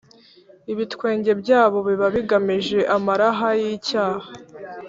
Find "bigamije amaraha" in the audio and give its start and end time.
2.15-3.47